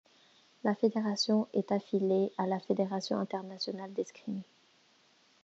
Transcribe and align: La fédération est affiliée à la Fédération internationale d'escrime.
La 0.63 0.73
fédération 0.73 1.47
est 1.53 1.71
affiliée 1.71 2.33
à 2.39 2.47
la 2.47 2.59
Fédération 2.59 3.19
internationale 3.19 3.93
d'escrime. 3.93 4.41